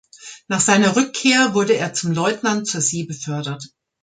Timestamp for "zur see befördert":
2.67-3.63